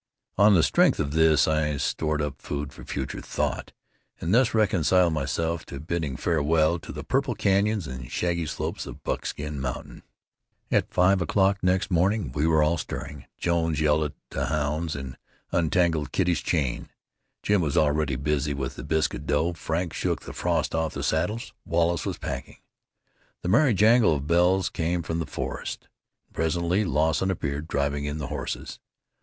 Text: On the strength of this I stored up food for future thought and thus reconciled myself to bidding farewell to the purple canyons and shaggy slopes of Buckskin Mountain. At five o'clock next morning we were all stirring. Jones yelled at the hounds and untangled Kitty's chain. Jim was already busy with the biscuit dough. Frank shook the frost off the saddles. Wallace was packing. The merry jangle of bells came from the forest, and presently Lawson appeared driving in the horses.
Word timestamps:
On 0.35 0.55
the 0.55 0.63
strength 0.63 0.99
of 0.99 1.11
this 1.11 1.47
I 1.47 1.77
stored 1.77 2.23
up 2.23 2.41
food 2.41 2.73
for 2.73 2.83
future 2.83 3.21
thought 3.21 3.71
and 4.19 4.33
thus 4.33 4.55
reconciled 4.55 5.13
myself 5.13 5.63
to 5.67 5.79
bidding 5.79 6.17
farewell 6.17 6.79
to 6.79 6.91
the 6.91 7.03
purple 7.03 7.35
canyons 7.35 7.85
and 7.85 8.09
shaggy 8.11 8.47
slopes 8.47 8.87
of 8.87 9.03
Buckskin 9.03 9.59
Mountain. 9.61 10.01
At 10.71 10.91
five 10.91 11.21
o'clock 11.21 11.59
next 11.61 11.91
morning 11.91 12.31
we 12.31 12.47
were 12.47 12.63
all 12.63 12.79
stirring. 12.79 13.25
Jones 13.37 13.79
yelled 13.79 14.03
at 14.05 14.13
the 14.31 14.47
hounds 14.47 14.95
and 14.95 15.19
untangled 15.51 16.11
Kitty's 16.11 16.41
chain. 16.41 16.89
Jim 17.43 17.61
was 17.61 17.77
already 17.77 18.15
busy 18.15 18.55
with 18.55 18.77
the 18.77 18.83
biscuit 18.83 19.27
dough. 19.27 19.53
Frank 19.53 19.93
shook 19.93 20.23
the 20.23 20.33
frost 20.33 20.73
off 20.73 20.95
the 20.95 21.03
saddles. 21.03 21.53
Wallace 21.63 22.07
was 22.07 22.17
packing. 22.17 22.57
The 23.43 23.49
merry 23.49 23.75
jangle 23.75 24.15
of 24.15 24.25
bells 24.25 24.67
came 24.69 25.03
from 25.03 25.19
the 25.19 25.27
forest, 25.27 25.89
and 26.25 26.33
presently 26.33 26.83
Lawson 26.83 27.29
appeared 27.29 27.67
driving 27.67 28.05
in 28.05 28.17
the 28.17 28.29
horses. 28.33 28.79